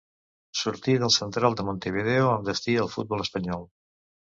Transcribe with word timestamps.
Sortí 0.61 0.95
del 1.03 1.13
Central 1.15 1.59
de 1.59 1.67
Montevideo 1.67 2.33
amb 2.33 2.49
destí 2.51 2.77
al 2.87 2.93
futbol 2.97 3.25
espanyol. 3.29 3.71